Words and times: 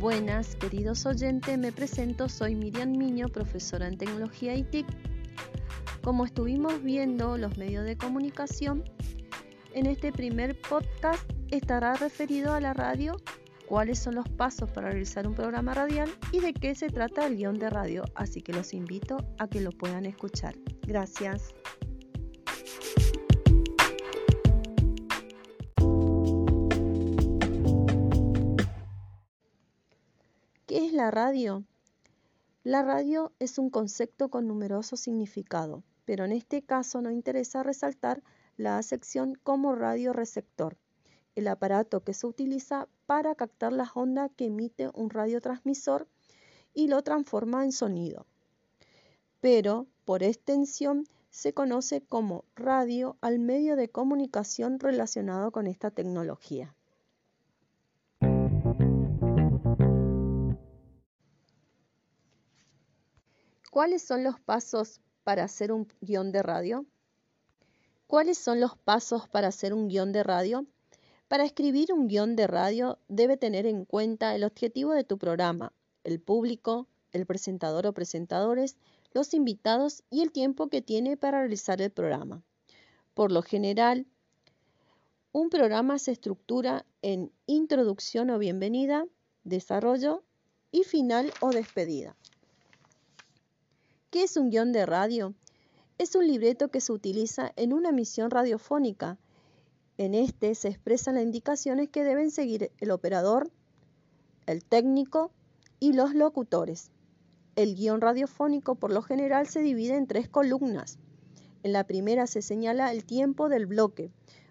Buenas, 0.00 0.56
queridos 0.56 1.06
oyentes, 1.06 1.56
me 1.56 1.72
presento, 1.72 2.28
soy 2.28 2.54
Miriam 2.54 2.90
Miño, 2.90 3.28
profesora 3.28 3.88
en 3.88 3.96
tecnología 3.96 4.54
y 4.54 4.62
TIC. 4.62 4.86
Como 6.02 6.26
estuvimos 6.26 6.82
viendo 6.82 7.38
los 7.38 7.56
medios 7.56 7.86
de 7.86 7.96
comunicación, 7.96 8.84
en 9.72 9.86
este 9.86 10.12
primer 10.12 10.60
podcast 10.60 11.22
estará 11.50 11.94
referido 11.94 12.52
a 12.52 12.60
la 12.60 12.74
radio, 12.74 13.16
cuáles 13.66 13.98
son 13.98 14.16
los 14.16 14.28
pasos 14.28 14.70
para 14.70 14.90
realizar 14.90 15.26
un 15.26 15.34
programa 15.34 15.72
radial 15.72 16.10
y 16.30 16.40
de 16.40 16.52
qué 16.52 16.74
se 16.74 16.90
trata 16.90 17.26
el 17.26 17.36
guion 17.36 17.58
de 17.58 17.70
radio, 17.70 18.04
así 18.14 18.42
que 18.42 18.52
los 18.52 18.74
invito 18.74 19.16
a 19.38 19.48
que 19.48 19.62
lo 19.62 19.70
puedan 19.70 20.04
escuchar. 20.04 20.54
Gracias. 20.82 21.54
¿Qué 30.66 30.84
es 30.84 30.92
la 30.92 31.12
radio? 31.12 31.62
La 32.64 32.82
radio 32.82 33.30
es 33.38 33.56
un 33.56 33.70
concepto 33.70 34.30
con 34.30 34.48
numerosos 34.48 34.98
significados, 34.98 35.84
pero 36.04 36.24
en 36.24 36.32
este 36.32 36.60
caso 36.60 37.00
nos 37.00 37.12
interesa 37.12 37.62
resaltar 37.62 38.20
la 38.56 38.76
acepción 38.76 39.38
como 39.44 39.76
radioreceptor, 39.76 40.76
el 41.36 41.46
aparato 41.46 42.02
que 42.02 42.14
se 42.14 42.26
utiliza 42.26 42.88
para 43.06 43.36
captar 43.36 43.72
las 43.72 43.90
ondas 43.94 44.32
que 44.34 44.46
emite 44.46 44.90
un 44.92 45.10
radiotransmisor 45.10 46.08
y 46.74 46.88
lo 46.88 47.00
transforma 47.02 47.62
en 47.62 47.70
sonido. 47.70 48.26
Pero, 49.40 49.86
por 50.04 50.24
extensión, 50.24 51.04
se 51.30 51.52
conoce 51.52 52.00
como 52.00 52.44
radio 52.56 53.16
al 53.20 53.38
medio 53.38 53.76
de 53.76 53.88
comunicación 53.88 54.80
relacionado 54.80 55.52
con 55.52 55.68
esta 55.68 55.92
tecnología. 55.92 56.75
¿Cuáles 63.76 64.00
son 64.00 64.24
los 64.24 64.40
pasos 64.40 65.02
para 65.22 65.44
hacer 65.44 65.70
un 65.70 65.86
guion 66.00 66.32
de 66.32 66.42
radio? 66.42 66.86
¿Cuáles 68.06 68.38
son 68.38 68.58
los 68.58 68.74
pasos 68.78 69.28
para 69.28 69.48
hacer 69.48 69.74
un 69.74 69.88
guion 69.88 70.12
de 70.12 70.22
radio? 70.22 70.64
Para 71.28 71.44
escribir 71.44 71.92
un 71.92 72.08
guion 72.08 72.36
de 72.36 72.46
radio 72.46 72.98
debe 73.08 73.36
tener 73.36 73.66
en 73.66 73.84
cuenta 73.84 74.34
el 74.34 74.44
objetivo 74.44 74.94
de 74.94 75.04
tu 75.04 75.18
programa, 75.18 75.74
el 76.04 76.20
público, 76.20 76.86
el 77.12 77.26
presentador 77.26 77.86
o 77.86 77.92
presentadores, 77.92 78.78
los 79.12 79.34
invitados 79.34 80.04
y 80.08 80.22
el 80.22 80.32
tiempo 80.32 80.68
que 80.68 80.80
tiene 80.80 81.18
para 81.18 81.40
realizar 81.40 81.82
el 81.82 81.90
programa. 81.90 82.42
Por 83.12 83.30
lo 83.30 83.42
general, 83.42 84.06
un 85.32 85.50
programa 85.50 85.98
se 85.98 86.12
estructura 86.12 86.86
en 87.02 87.30
introducción 87.44 88.30
o 88.30 88.38
bienvenida, 88.38 89.04
desarrollo 89.44 90.22
y 90.70 90.84
final 90.84 91.30
o 91.42 91.50
despedida. 91.50 92.16
¿Qué 94.16 94.22
es 94.22 94.38
un 94.38 94.48
guion 94.48 94.72
de 94.72 94.86
radio? 94.86 95.34
Es 95.98 96.14
un 96.14 96.26
libreto 96.26 96.68
que 96.68 96.80
se 96.80 96.90
utiliza 96.90 97.52
en 97.54 97.74
una 97.74 97.90
emisión 97.90 98.30
radiofónica. 98.30 99.18
En 99.98 100.14
este 100.14 100.54
se 100.54 100.68
expresan 100.68 101.16
las 101.16 101.24
indicaciones 101.24 101.90
que 101.90 102.02
deben 102.02 102.30
seguir 102.30 102.72
el 102.78 102.92
operador, 102.92 103.50
el 104.46 104.64
técnico 104.64 105.32
y 105.80 105.92
los 105.92 106.14
locutores. 106.14 106.92
El 107.56 107.74
guion 107.74 108.00
radiofónico 108.00 108.74
por 108.76 108.90
lo 108.90 109.02
general 109.02 109.48
se 109.48 109.60
divide 109.60 109.96
en 109.96 110.06
tres 110.06 110.30
columnas. 110.30 110.98
En 111.62 111.74
la 111.74 111.84
primera 111.84 112.26
se 112.26 112.40
señala 112.40 112.92
el 112.92 113.04
tiempo 113.04 113.50
del 113.50 113.66
bloque, 113.66 114.10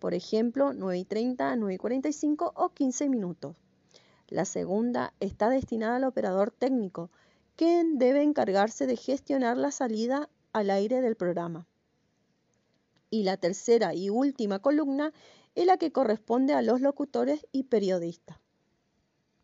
por 0.00 0.12
ejemplo 0.12 0.74
9 0.74 0.98
y 0.98 1.04
30, 1.06 1.56
9 1.56 1.72
y 1.72 1.78
45 1.78 2.52
o 2.54 2.68
15 2.74 3.08
minutos. 3.08 3.56
La 4.28 4.44
segunda 4.44 5.14
está 5.18 5.48
destinada 5.48 5.96
al 5.96 6.04
operador 6.04 6.50
técnico, 6.50 7.08
quien 7.56 7.98
debe 7.98 8.22
encargarse 8.22 8.86
de 8.86 8.96
gestionar 8.96 9.56
la 9.56 9.70
salida 9.70 10.28
al 10.52 10.70
aire 10.70 11.00
del 11.00 11.16
programa. 11.16 11.66
Y 13.10 13.22
la 13.24 13.36
tercera 13.36 13.94
y 13.94 14.10
última 14.10 14.58
columna 14.58 15.12
es 15.54 15.66
la 15.66 15.78
que 15.78 15.90
corresponde 15.90 16.52
a 16.52 16.62
los 16.62 16.80
locutores 16.80 17.46
y 17.52 17.64
periodistas. 17.64 18.38